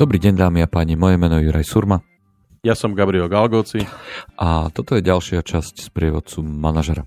[0.00, 2.00] Dobrý deň dámy a páni, moje meno je Juraj Surma.
[2.64, 3.84] Ja som Gabriel Galgoci.
[4.40, 7.04] A toto je ďalšia časť z prievodcu manažera,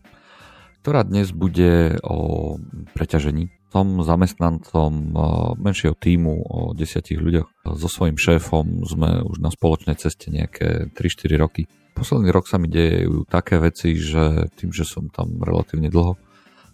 [0.86, 2.54] ktorá dnes bude o
[2.94, 3.50] preťažení.
[3.74, 5.10] Som zamestnancom
[5.58, 7.66] menšieho týmu o desiatich ľuďoch.
[7.82, 11.66] So svojím šéfom sme už na spoločnej ceste nejaké 3-4 roky.
[11.98, 16.14] Posledný rok sa mi dejú také veci, že tým, že som tam relatívne dlho,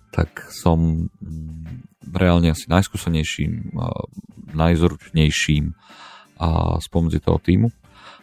[0.09, 3.77] tak som mm, reálne asi najskúsenejším,
[4.53, 5.77] najzručnejším
[6.79, 7.69] spomedzi toho týmu.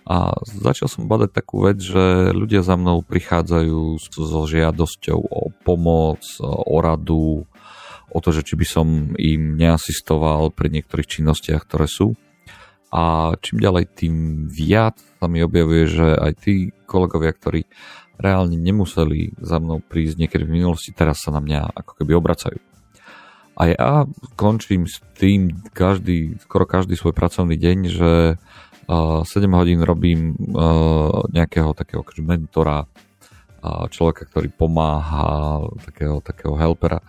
[0.06, 6.22] A začal som badať takú vec, že ľudia za mnou prichádzajú so žiadosťou o pomoc,
[6.46, 7.42] o radu,
[8.14, 8.86] o to, že či by som
[9.18, 12.14] im neasistoval pri niektorých činnostiach, ktoré sú.
[12.94, 17.66] A čím ďalej, tým viac sa mi objavuje, že aj tí kolegovia, ktorí
[18.16, 22.58] reálne nemuseli za mnou prísť niekedy v minulosti, teraz sa na mňa ako keby obracajú.
[23.56, 23.90] A ja
[24.36, 30.36] končím s tým každý, skoro každý svoj pracovný deň, že uh, 7 hodín robím
[31.32, 32.84] nejakého takého akože mentora,
[33.66, 35.58] človeka, ktorý pomáha,
[35.90, 37.02] takého, takého helpera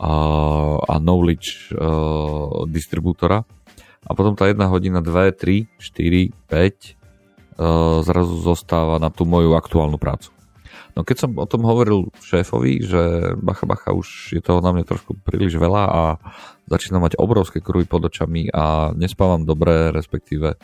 [0.00, 1.74] a knowledge
[2.70, 3.42] distribútora.
[4.06, 6.99] A potom tá jedna hodina, 2, 3, 4, 5 uh,
[8.02, 10.32] zrazu zostáva na tú moju aktuálnu prácu.
[10.96, 14.84] No keď som o tom hovoril šéfovi, že bacha bacha už je toho na mňa
[14.88, 16.02] trošku príliš veľa a
[16.66, 20.58] začínam mať obrovské kruhy pod očami a nespávam dobre, respektíve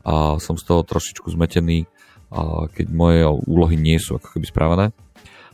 [0.00, 1.84] a som z toho trošičku zmetený,
[2.30, 4.86] a keď moje úlohy nie sú ako keby správené,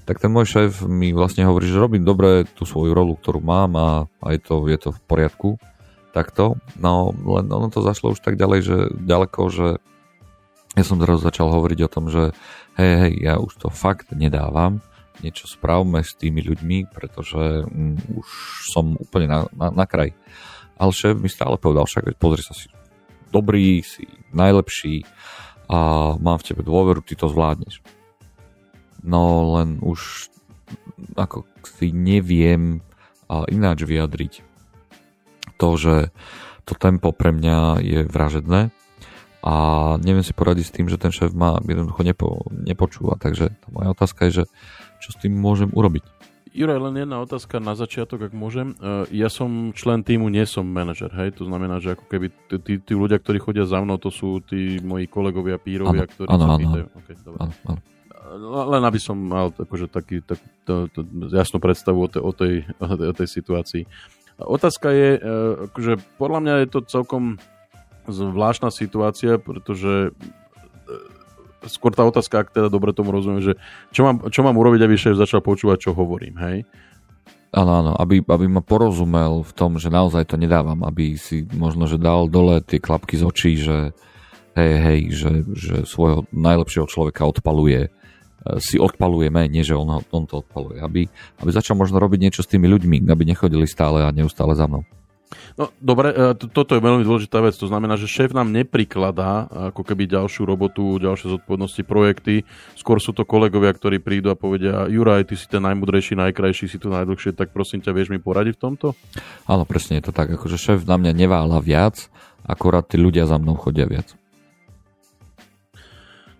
[0.07, 3.75] tak ten môj šéf mi vlastne hovorí, že robím dobre tú svoju rolu, ktorú mám
[3.75, 3.89] a,
[4.23, 5.49] a je, to, je to v poriadku
[6.15, 6.63] takto.
[6.79, 9.67] No len ono to zašlo už tak ďalej, že ďaleko, že
[10.77, 12.37] ja som zrazu začal hovoriť o tom, že
[12.77, 14.85] hej, hej, ja už to fakt nedávam,
[15.25, 18.29] niečo spravme s tými ľuďmi, pretože mm, už
[18.69, 20.13] som úplne na, na, na kraj.
[20.77, 22.69] Ale šéf mi stále povedal, však pozri sa si,
[23.33, 24.05] dobrý, si
[24.37, 25.09] najlepší
[25.73, 27.81] a mám v tebe dôveru, ty to zvládneš.
[29.01, 30.29] No len už
[31.17, 32.85] ako si neviem
[33.27, 34.45] a ináč vyjadriť
[35.57, 35.95] to, že
[36.69, 38.76] to tempo pre mňa je vražedné
[39.45, 39.55] a
[40.01, 43.21] neviem si poradiť s tým, že ten šéf ma jednoducho nepo, nepočúva.
[43.21, 44.45] Takže tá moja otázka je, že
[45.01, 46.17] čo s tým môžem urobiť?
[46.57, 48.73] Juraj, len jedna otázka na začiatok, ak môžem.
[48.81, 51.37] E, ja som člen týmu, nie som manažer, hej?
[51.37, 52.33] To znamená, že ako keby
[52.65, 56.29] tí, tí ľudia, ktorí chodia za mnou, to sú tí moji kolegovia, pírovia, ano, ktorí
[56.33, 56.87] ano, sa pýtajú.
[56.97, 57.39] Okay, dobre.
[57.45, 57.81] Ano, ano.
[58.73, 62.65] Len aby som mal akože taký, tak, to, to, jasnú predstavu o, te, o, tej,
[63.13, 63.85] o tej situácii.
[64.41, 65.21] Otázka je, e,
[65.69, 67.37] akože podľa mňa je to celkom
[68.09, 70.11] zvláštna situácia, pretože e,
[71.67, 73.53] skôr tá otázka, ak teda dobre tomu rozumiem, že
[73.91, 76.57] čo mám, čo mám urobiť, aby šéf začal počúvať, čo hovorím, hej?
[77.57, 81.89] Áno, áno, aby, aby ma porozumel v tom, že naozaj to nedávam, aby si možno,
[81.89, 83.97] že dal dole tie klapky z očí, že
[84.59, 87.91] hej, hej, že, že svojho najlepšieho človeka odpaluje, e,
[88.59, 91.03] si odpalujeme, nie že on, on to odpaluje, aby,
[91.41, 94.83] aby začal možno robiť niečo s tými ľuďmi, aby nechodili stále a neustále za mnou.
[95.59, 97.59] No dobre, e, toto je veľmi dôležitá vec.
[97.59, 102.35] To znamená, že šéf nám neprikladá ako keby ďalšiu robotu, ďalšie zodpovednosti, projekty.
[102.79, 106.79] Skôr sú to kolegovia, ktorí prídu a povedia, Juraj, ty si ten najmudrejší, najkrajší, si
[106.79, 108.87] tu najdlhšie, tak prosím ťa, vieš mi poradiť v tomto?
[109.51, 110.31] Áno, presne je to tak.
[110.31, 112.07] Akože šéf na mňa nevála viac,
[112.47, 114.15] akorát tí ľudia za mnou chodia viac.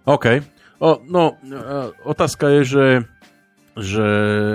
[0.07, 0.47] OK.
[0.79, 1.59] O, no, e,
[2.07, 2.87] otázka je, že
[3.77, 4.09] že,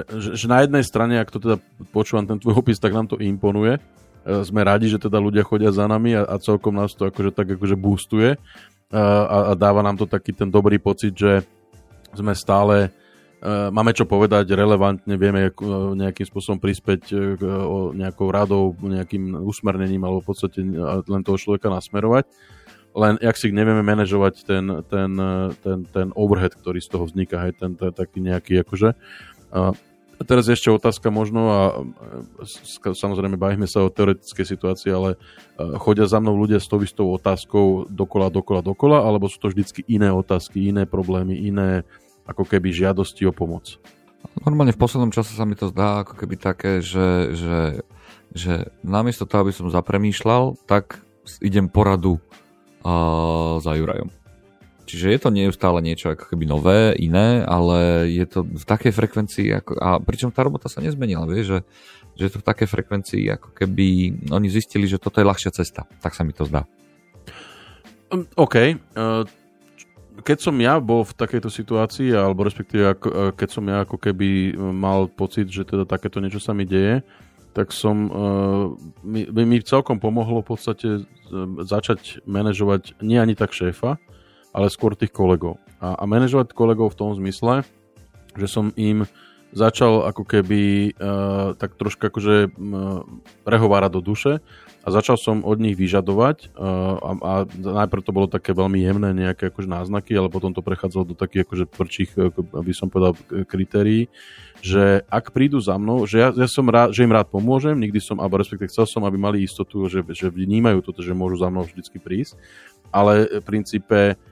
[0.09, 1.61] že, že na jednej strane, ak to teda
[1.93, 5.73] počúvam ten tvoj opis, tak nám to imponuje, E, sme radi, že teda ľudia chodia
[5.73, 8.37] za nami a, a celkom nás to akože tak akože boostuje
[8.93, 11.41] a, a dáva nám to taký ten dobrý pocit, že
[12.13, 15.49] sme stále uh, máme čo povedať relevantne, vieme
[15.97, 17.15] nejakým spôsobom prispäť
[17.97, 20.61] nejakou radou, nejakým usmernením alebo v podstate
[21.07, 22.29] len toho človeka nasmerovať.
[22.91, 25.11] Len jak si nevieme manažovať ten, ten,
[25.63, 28.91] ten, ten overhead, ktorý z toho vzniká, hej, ten, ten taký nejaký akože
[30.25, 31.59] teraz ešte otázka možno a
[32.93, 35.09] samozrejme bavíme sa o teoretickej situácii, ale
[35.81, 39.85] chodia za mnou ľudia s tou istou otázkou dokola, dokola, dokola, alebo sú to vždycky
[39.85, 41.85] iné otázky, iné problémy, iné
[42.25, 43.77] ako keby žiadosti o pomoc?
[44.45, 47.57] Normálne v poslednom čase sa mi to zdá ako keby také, že, že,
[48.31, 51.01] že namiesto toho, aby som zapremýšľal, tak
[51.41, 52.21] idem poradu
[52.85, 54.20] uh, za Jurajom.
[54.91, 59.47] Čiže je to neustále niečo ako keby nové, iné, ale je to v takej frekvencii,
[59.55, 61.59] ako, a pričom tá robota sa nezmenila, vieš, že,
[62.19, 63.87] že je to v takej frekvencii, ako keby
[64.35, 65.87] oni zistili, že toto je ľahšia cesta.
[66.03, 66.67] Tak sa mi to zdá.
[68.11, 68.75] Um, OK.
[68.99, 69.23] Uh,
[70.27, 74.59] keď som ja bol v takejto situácii, alebo respektíve uh, keď som ja ako keby
[74.59, 76.99] mal pocit, že teda takéto niečo sa mi deje,
[77.51, 78.07] tak som,
[79.03, 80.87] mi, mi celkom pomohlo v podstate
[81.67, 83.99] začať manažovať nie ani tak šéfa,
[84.51, 85.59] ale skôr tých kolegov.
[85.79, 87.63] A, a manažovať kolegov v tom zmysle,
[88.35, 89.07] že som im
[89.51, 93.03] začal ako keby uh, tak trošku akože uh,
[93.43, 94.39] prehovárať do duše
[94.81, 99.11] a začal som od nich vyžadovať uh, a, a najprv to bolo také veľmi jemné
[99.11, 102.11] nejaké akože náznaky, ale potom to prechádzalo do takých akože tvrdších,
[102.55, 104.07] aby som povedal, kritérií,
[104.63, 107.99] že ak prídu za mnou, že ja, ja som rád, že im rád pomôžem, nikdy
[107.99, 111.51] som, alebo respektive chcel som, aby mali istotu, že, že vnímajú toto, že môžu za
[111.51, 112.39] mnou vždycky prísť,
[112.87, 114.30] ale v princípe uh,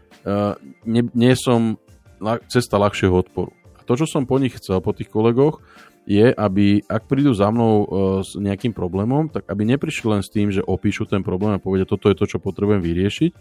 [0.86, 1.80] nie, nie som
[2.52, 3.52] cesta ľahšieho odporu.
[3.80, 5.64] A to, čo som po nich chcel, po tých kolegoch,
[6.10, 7.86] je, aby ak prídu za mnou uh,
[8.26, 11.86] s nejakým problémom, tak aby neprišli len s tým, že opíšu ten problém a povedia,
[11.86, 13.32] toto je to, čo potrebujem vyriešiť,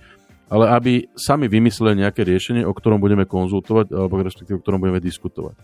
[0.53, 5.01] ale aby sami vymysleli nejaké riešenie, o ktorom budeme konzultovať, alebo respektíve o ktorom budeme
[5.01, 5.57] diskutovať.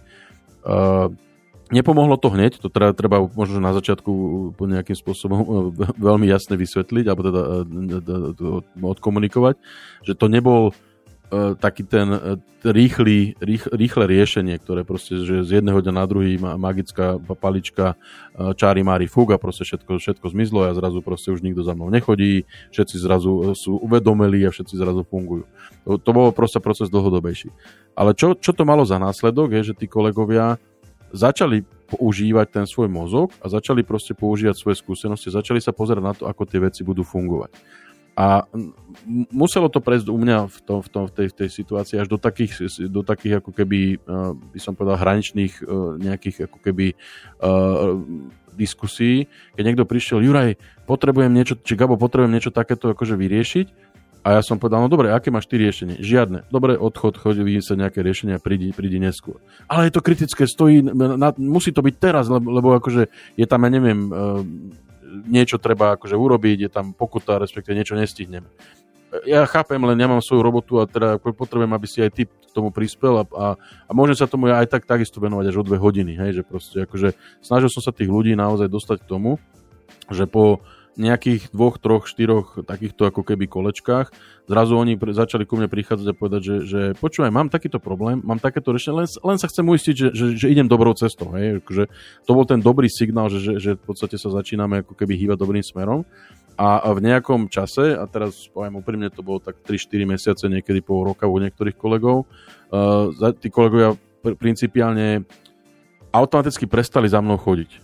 [0.64, 1.12] Uh,
[1.72, 4.12] Nepomohlo to hneď, to treba, treba možno na začiatku
[4.60, 7.42] nejakým spôsobom veľmi jasne vysvetliť, alebo teda
[8.84, 9.56] odkomunikovať,
[10.04, 10.93] že to nebol E,
[11.58, 12.18] taký ten e,
[12.64, 18.54] rýchly, rých, rýchle riešenie, ktoré proste, že z jedného dňa na druhý magická palička e,
[18.54, 21.88] čári mári fúk a proste všetko, všetko zmizlo a zrazu proste už nikto za mnou
[21.88, 25.44] nechodí, všetci zrazu sú uvedomeli a všetci zrazu fungujú.
[25.84, 27.52] To, to bolo proste proces dlhodobejší.
[27.94, 30.56] Ale čo, čo to malo za následok je, že tí kolegovia
[31.14, 31.62] začali
[31.94, 36.26] používať ten svoj mozog a začali proste používať svoje skúsenosti, začali sa pozerať na to,
[36.26, 37.54] ako tie veci budú fungovať.
[38.14, 38.46] A
[39.34, 42.06] muselo to prejsť u mňa v, tom, v, tom, v, tej, v tej situácii až
[42.06, 46.94] do takých, do takých ako keby, uh, by som povedal, hraničných uh, nejakých ako keby
[47.42, 47.98] uh,
[48.54, 49.26] diskusí,
[49.58, 50.54] keď niekto prišiel, Juraj,
[50.86, 53.66] potrebujem niečo, či Gabo, potrebujem niečo takéto akože vyriešiť.
[54.24, 56.00] A ja som povedal, no dobre, aké máš ty riešenie?
[56.00, 56.48] Žiadne.
[56.48, 59.36] Dobre, odchod, choď sa nejaké riešenia, prídi, prídi neskôr.
[59.68, 63.68] Ale je to kritické, stojí, na, musí to byť teraz, lebo, lebo akože je tam,
[63.68, 64.08] ja neviem,
[65.22, 68.50] niečo treba akože urobiť, je tam pokuta, respektíve niečo nestihneme.
[69.22, 72.74] Ja chápem, len nemám svoju robotu a teda potrebujem, aby si aj ty k tomu
[72.74, 73.46] prispel a, a,
[73.86, 76.82] a môžem sa tomu aj tak takisto venovať až o dve hodiny, hej, že proste
[76.82, 79.38] akože snažil som sa tých ľudí naozaj dostať k tomu,
[80.10, 84.14] že po nejakých dvoch, troch, štyroch takýchto ako keby kolečkách.
[84.46, 88.22] Zrazu oni pre, začali ku mne prichádzať a povedať, že, že počúvaj, mám takýto problém,
[88.22, 91.34] mám takéto riešenie, len, len sa chcem uistiť, že, že, že idem dobrou cestou.
[91.34, 91.66] Hej?
[91.66, 91.84] Že
[92.22, 95.38] to bol ten dobrý signál, že, že, že v podstate sa začíname ako keby hýbať
[95.42, 96.06] dobrým smerom.
[96.54, 100.78] A, a v nejakom čase, a teraz poviem úprimne, to bolo tak 3-4 mesiace, niekedy
[100.86, 102.30] pol roka u niektorých kolegov,
[102.70, 103.10] uh,
[103.42, 105.26] tí kolegovia pr- principiálne
[106.14, 107.82] automaticky prestali za mnou chodiť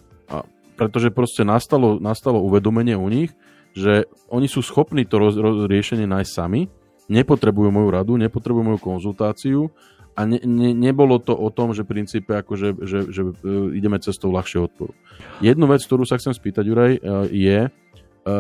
[0.81, 3.37] pretože proste nastalo, nastalo uvedomenie u nich,
[3.77, 6.73] že oni sú schopní to roz, roz, riešenie nájsť sami,
[7.13, 9.69] nepotrebujú moju radu, nepotrebujú moju konzultáciu
[10.17, 14.01] a ne, ne, nebolo to o tom, že v princípe akože, že, že, že ideme
[14.01, 14.97] cestou ľahšieho odporu.
[15.45, 18.35] Jednu vec, ktorú sa chcem spýtať, Juraj, e, je, e,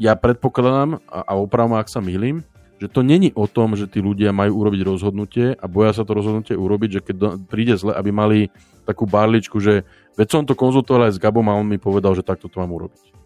[0.00, 4.04] ja predpokladám, a, a opravom, ak sa milím, že to není o tom, že tí
[4.04, 7.16] ľudia majú urobiť rozhodnutie a boja sa to rozhodnutie urobiť, že keď
[7.48, 8.38] príde zle, aby mali
[8.84, 9.88] takú barličku, že
[10.20, 12.72] veď som to konzultoval aj s Gabom a on mi povedal, že takto to mám
[12.76, 13.16] urobiť.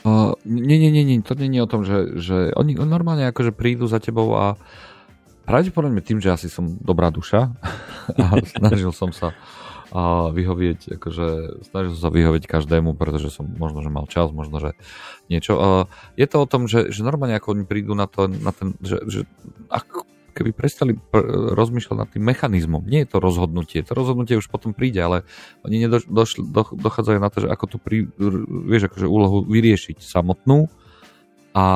[0.00, 3.84] Uh, nie, nie, nie, nie, to je o tom, že, že oni normálne akože prídu
[3.84, 4.56] za tebou a
[5.44, 7.52] pravdepodobne tým, že asi som dobrá duša
[8.16, 9.36] a snažil som sa
[9.90, 11.26] a vyhovieť, akože
[11.66, 14.78] snažil som sa vyhovieť každému, pretože som možno, že mal čas, možno, že
[15.26, 15.58] niečo.
[15.58, 18.78] Uh, je to o tom, že, že normálne ako oni prídu na, to, na ten,
[18.78, 19.20] že, že
[19.66, 22.86] ako keby prestali pr- rozmýšľať nad tým mechanizmom.
[22.86, 25.26] Nie je to rozhodnutie, to rozhodnutie už potom príde, ale
[25.66, 28.06] oni nedoš- do, dochádzajú na to, že ako tú prí,
[28.70, 30.70] vieš, akože úlohu vyriešiť samotnú
[31.50, 31.66] a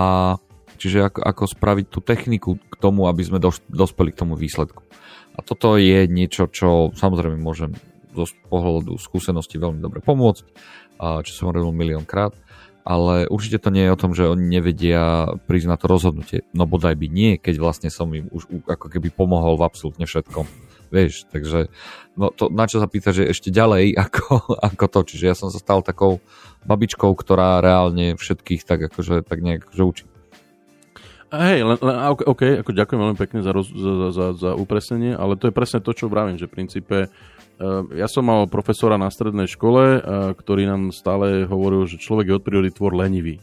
[0.78, 4.86] čiže ako, ako spraviť tú techniku k tomu, aby sme dos- dospeli k tomu výsledku.
[5.34, 7.74] A toto je niečo, čo samozrejme môžem
[8.14, 10.44] zo pohľadu skúsenosti veľmi dobre pomôcť,
[11.26, 12.38] čo som hovoril miliónkrát
[12.84, 16.44] ale určite to nie je o tom, že oni nevedia prísť na to rozhodnutie.
[16.52, 20.44] No bodaj by nie, keď vlastne som im už ako keby pomohol v absolútne všetkom.
[20.92, 21.72] Vieš, takže
[22.20, 25.00] no to, na čo sa pýta, že ešte ďalej ako, ako to.
[25.16, 26.20] Čiže ja som sa stal takou
[26.68, 30.04] babičkou, ktorá reálne všetkých tak akože tak nejak akože učí.
[31.34, 35.34] Hej, len, len, OK, ako ďakujem veľmi pekne za, roz, za, za, za upresnenie, ale
[35.34, 37.33] to je presne to, čo vravím, že v princípe Ehm,
[37.94, 40.02] ja som mal profesora na strednej škole, ehm,
[40.34, 43.38] ktorý nám stále hovoril, že človek je od prírody tvor lenivý.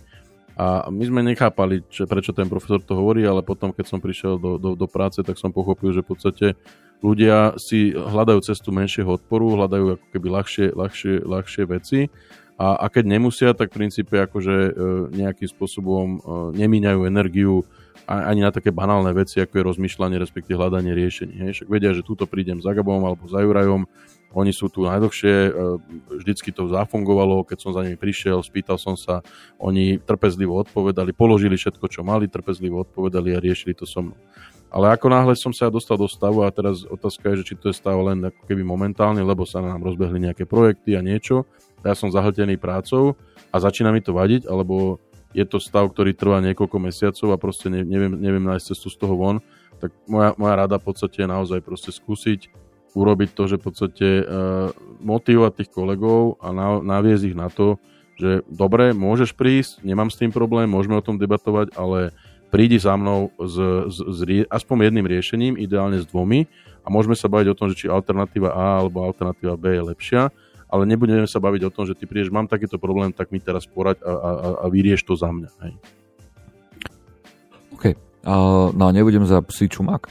[0.59, 4.37] A my sme nechápali, že prečo ten profesor to hovorí, ale potom, keď som prišiel
[4.37, 6.47] do, do, do práce, tak som pochopil, že v podstate
[7.01, 11.99] ľudia si hľadajú cestu menšieho odporu, hľadajú ako keby ľahšie, ľahšie, ľahšie veci
[12.61, 14.71] a, a keď nemusia, tak v princípe akože e,
[15.17, 16.21] nejakým spôsobom
[16.53, 17.65] nemíňajú energiu
[18.07, 21.35] ani na také banálne veci, ako je rozmýšľanie, respektíve hľadanie riešení.
[21.47, 21.51] Hej.
[21.61, 23.87] Však vedia, že túto prídem za Gabom alebo za Jurajom
[24.31, 25.51] oni sú tu najdlhšie, e,
[26.23, 29.19] vždycky to zafungovalo, keď som za nimi prišiel, spýtal som sa,
[29.59, 34.15] oni trpezlivo odpovedali, položili všetko, čo mali, trpezlivo odpovedali a riešili to so mnou.
[34.71, 37.65] Ale ako náhle som sa dostal do stavu a teraz otázka je, že či to
[37.67, 41.43] je stav len ako keby momentálne, lebo sa nám rozbehli nejaké projekty a niečo,
[41.83, 43.19] ja som zahltený prácou
[43.51, 47.71] a začína mi to vadiť, alebo je to stav, ktorý trvá niekoľko mesiacov a proste
[47.71, 49.37] neviem, neviem nájsť cestu z toho von,
[49.79, 52.51] tak moja, moja rada v podstate je naozaj proste skúsiť
[52.91, 54.25] urobiť to, že v podstate uh,
[54.99, 57.79] motivovať tých kolegov a na, naviesť ich na to,
[58.19, 62.11] že dobre, môžeš prísť, nemám s tým problém, môžeme o tom debatovať, ale
[62.51, 63.55] prídi za mnou s,
[63.87, 64.19] s, s
[64.51, 66.45] aspoň jedným riešením, ideálne s dvomi
[66.83, 70.21] a môžeme sa baviť o tom, že či alternatíva A alebo alternatíva B je lepšia,
[70.71, 73.67] ale nebudeme sa baviť o tom, že ty prídeš, mám takýto problém, tak mi teraz
[73.67, 74.29] porať a, a,
[74.63, 75.49] a vyrieš to za mňa.
[75.67, 75.73] Hej.
[77.75, 77.85] OK.
[78.23, 80.07] Uh, no a nebudem za psí čumak?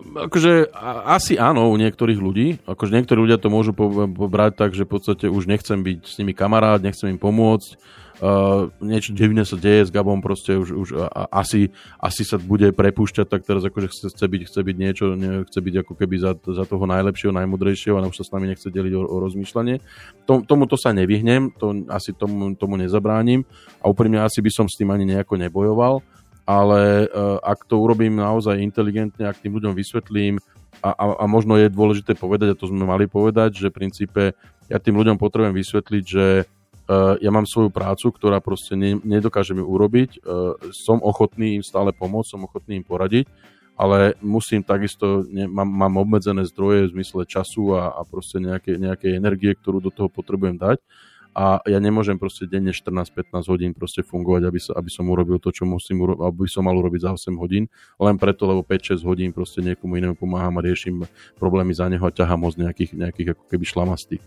[0.00, 0.72] Akože
[1.06, 2.60] asi áno u niektorých ľudí.
[2.66, 6.34] Akože niektorí ľudia to môžu pobrať tak, že v podstate už nechcem byť s nimi
[6.34, 8.00] kamarát, nechcem im pomôcť.
[8.20, 12.68] Uh, niečo divné sa deje s Gabom, proste už, už a, asi, asi sa bude
[12.68, 16.20] prepúšťať, tak teraz akože chce, chce, byť, chce byť niečo, ne, chce byť ako keby
[16.20, 19.80] za, za toho najlepšieho, najmudrejšieho a už sa s nami nechce deliť o, o rozmýšľanie.
[20.28, 23.40] Tom, tomuto sa nevyhnem, to asi tomu, tomu nezabránim
[23.80, 26.04] a úprimne asi by som s tým ani nejako nebojoval
[26.50, 30.42] ale uh, ak to urobím naozaj inteligentne, ak tým ľuďom vysvetlím
[30.82, 34.22] a, a, a možno je dôležité povedať, a to sme mali povedať, že v princípe
[34.66, 39.62] ja tým ľuďom potrebujem vysvetliť, že uh, ja mám svoju prácu, ktorá proste ne, nedokážem
[39.62, 43.30] ju urobiť, uh, som ochotný im stále pomôcť, som ochotný im poradiť,
[43.78, 48.74] ale musím takisto, ne, mám, mám obmedzené zdroje v zmysle času a, a proste nejaké,
[48.74, 50.82] nejaké energie, ktorú do toho potrebujem dať
[51.30, 55.54] a ja nemôžem proste denne 14-15 hodín proste fungovať, aby, sa, aby som urobil to,
[55.54, 57.70] čo musím urobiť, aby som mal urobiť za 8 hodín,
[58.02, 61.06] len preto, lebo 5-6 hodín proste niekomu inému pomáham a riešim
[61.38, 64.22] problémy za neho a ťahám z nejakých, nejakých ako keby šlamastých.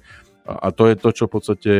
[0.48, 1.74] A, a to je to, čo v podstate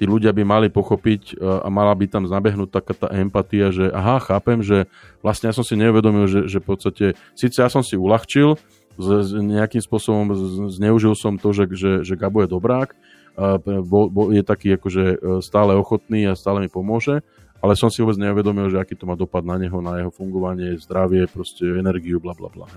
[0.00, 4.24] tí ľudia by mali pochopiť a mala by tam zabehnúť taká tá empatia, že aha,
[4.24, 4.88] chápem, že
[5.20, 8.56] vlastne ja som si neuvedomil, že, že v podstate, síce ja som si uľahčil,
[8.98, 10.36] z, z nejakým spôsobom
[10.68, 12.92] zneužil som to, že, že, že Gabo je dobrák,
[13.84, 17.24] bol, bol, je taký akože e, stále ochotný a stále mi pomôže,
[17.64, 20.76] ale som si vôbec neuvedomil, že aký to má dopad na neho, na jeho fungovanie,
[20.76, 22.68] zdravie, proste energiu, bla bla bla.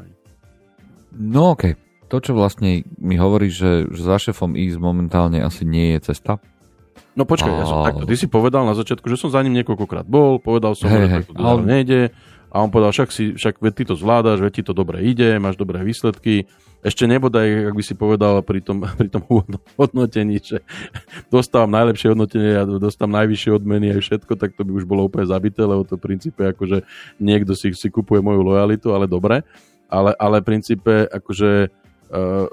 [1.15, 1.75] No okej.
[1.75, 1.83] Okay.
[2.05, 6.37] To, čo vlastne mi hovorí, že, že za šefom ísť momentálne asi nie je cesta.
[7.17, 7.59] No počkaj, a...
[7.63, 10.77] ja som takto, ty si povedal na začiatku, že som za ním niekoľkokrát bol, povedal
[10.77, 11.63] som, hey, že to ale...
[11.65, 11.99] nejde
[12.55, 15.59] a on povedal, však, si, však ty to zvládaš, veď ti to dobre ide, máš
[15.59, 16.47] dobré výsledky.
[16.79, 19.27] Ešte nebodaj, ak by si povedal pri tom, pri tom
[19.75, 20.63] hodnotení, že
[21.27, 25.27] dostávam najlepšie hodnotenie a dostávam najvyššie odmeny a všetko, tak to by už bolo úplne
[25.27, 26.87] zabité, lebo to v princípe akože
[27.19, 29.43] niekto si, si kupuje moju lojalitu, ale dobre.
[29.91, 32.47] Ale, ale v princípe akože uh,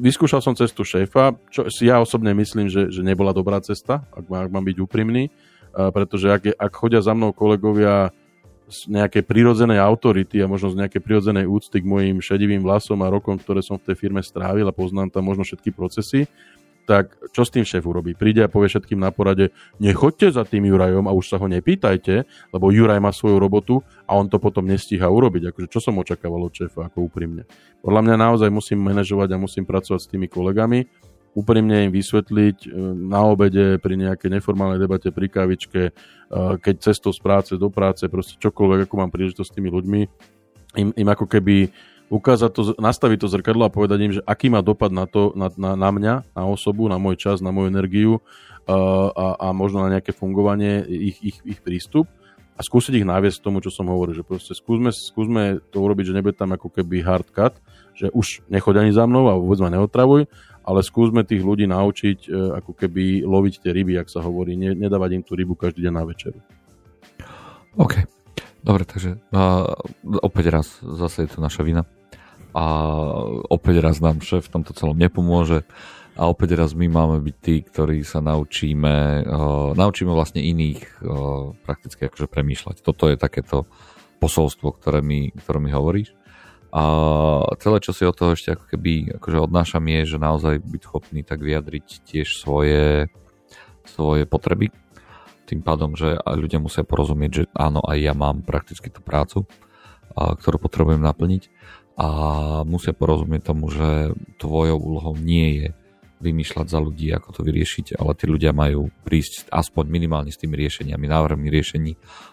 [0.00, 4.24] vyskúšal som cestu šéfa, čo si ja osobne myslím, že, že nebola dobrá cesta, ak,
[4.24, 8.08] ak mám byť úprimný, uh, pretože ak, ak chodia za mnou kolegovia
[8.68, 13.12] z nejakej prirodzenej autority a možno z nejakej prirodzenej úcty k mojim šedivým vlasom a
[13.12, 16.24] rokom, ktoré som v tej firme strávil a poznám tam možno všetky procesy,
[16.84, 18.12] tak čo s tým šéf urobí?
[18.12, 22.28] Príde a povie všetkým na porade, nechoďte za tým Jurajom a už sa ho nepýtajte,
[22.52, 25.52] lebo Juraj má svoju robotu a on to potom nestíha urobiť.
[25.52, 27.48] Akože čo som očakával od šéfa, ako úprimne.
[27.80, 30.84] Podľa mňa naozaj musím manažovať a musím pracovať s tými kolegami
[31.34, 32.68] úprimne im vysvetliť e,
[33.10, 35.92] na obede, pri nejakej neformálnej debate, pri kávičke, e,
[36.62, 40.00] keď cestou z práce do práce, proste čokoľvek, ako mám príležitosť s tými ľuďmi,
[40.78, 41.74] im, im ako keby
[42.12, 45.50] ukázať to, nastaviť to zrkadlo a povedať im, že aký má dopad na to, na,
[45.58, 49.82] na, na mňa, na osobu, na môj čas, na moju energiu uh, a, a možno
[49.82, 52.06] na nejaké fungovanie, ich, ich, ich prístup.
[52.54, 56.14] A skúsiť ich naviesť k tomu, čo som hovoril, že proste skúsme, skúsme to urobiť,
[56.14, 57.58] že nebude tam ako keby hard cut,
[57.94, 60.26] že už nechoď ani za mnou a vôbec ma neotravuj,
[60.64, 64.74] ale skúsme tých ľudí naučiť e, ako keby loviť tie ryby, ak sa hovorí, ne,
[64.74, 66.38] nedávať im tú rybu každý deň na večeru.
[67.76, 68.06] OK.
[68.64, 69.76] Dobre, takže uh,
[70.24, 71.84] opäť raz zase je to naša vina.
[72.56, 72.64] A
[73.52, 75.68] opäť raz nám šéf v tomto celom nepomôže.
[76.16, 81.52] A opäť raz my máme byť tí, ktorí sa naučíme, uh, naučíme vlastne iných uh,
[81.60, 82.80] prakticky akože premýšľať.
[82.80, 83.68] Toto je takéto
[84.16, 86.16] posolstvo, ktoré mi, ktoré mi hovoríš.
[86.74, 86.82] A
[87.62, 91.22] celé, čo si od toho ešte ako keby akože odnášam je, že naozaj byť schopný
[91.22, 93.06] tak vyjadriť tiež svoje,
[93.86, 94.74] svoje potreby.
[95.46, 99.46] Tým pádom, že ľudia musia porozumieť, že áno, aj ja mám prakticky tú prácu,
[100.18, 101.46] a, ktorú potrebujem naplniť
[101.94, 102.08] a
[102.66, 104.10] musia porozumieť tomu, že
[104.42, 105.66] tvojou úlohou nie je
[106.18, 110.58] vymýšľať za ľudí, ako to vyriešiť, ale tí ľudia majú prísť aspoň minimálne s tými
[110.58, 111.92] riešeniami, návrhmi riešení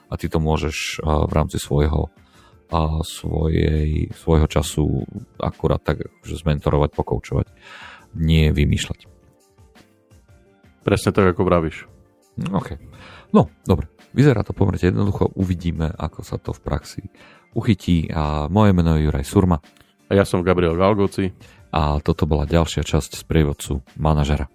[0.10, 2.10] a ty to môžeš v rámci svojho
[2.71, 5.03] a svojej, svojho času
[5.37, 7.47] akurát tak, že zmentorovať, pokoučovať,
[8.15, 9.11] nie vymýšľať.
[10.81, 11.85] Presne tak, ako vravíš.
[12.49, 12.79] OK.
[13.35, 13.91] No, dobre.
[14.11, 15.31] Vyzerá to pomerne jednoducho.
[15.37, 17.03] Uvidíme, ako sa to v praxi
[17.55, 18.11] uchytí.
[18.11, 19.61] A moje meno je Juraj Surma.
[20.09, 21.31] A ja som Gabriel Galgoci.
[21.71, 24.51] A toto bola ďalšia časť z prievodcu manažera.